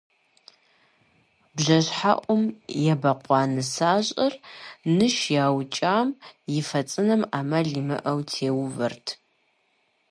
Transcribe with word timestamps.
БжэщхьэӀум 1.55 2.43
ебэкъуа 2.91 3.41
нысащӀэр 3.53 4.33
ныш 4.95 5.15
яукӀам 5.45 6.07
и 6.57 6.59
фэ 6.67 6.81
цӀынэм 6.89 7.21
Ӏэмал 7.31 7.67
имыӀэу 7.79 8.19
теувэрт. 8.31 9.07